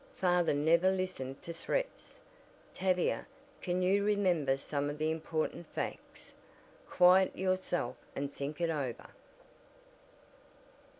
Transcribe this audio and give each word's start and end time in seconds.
"Father 0.15 0.55
never 0.55 0.89
listened 0.89 1.43
to 1.43 1.53
threats! 1.53 2.17
Tavia, 2.73 3.27
can 3.61 3.83
you 3.83 4.03
remember 4.03 4.57
some 4.57 4.89
of 4.89 4.97
the 4.97 5.11
important 5.11 5.67
facts? 5.67 6.33
Quiet 6.89 7.37
yourself 7.37 7.97
and 8.15 8.33
think 8.33 8.59
it 8.59 8.71
over." 8.71 9.09